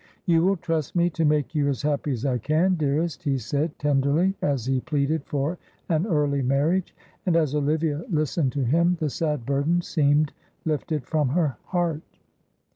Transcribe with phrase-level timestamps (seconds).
[0.25, 3.77] "You will trust me to make you as happy as I can, dearest," he said,
[3.77, 6.95] tenderly, as he pleaded for an early marriage.
[7.27, 10.33] And as Olivia listened to him the sad burden seemed
[10.65, 12.01] lifted from her heart.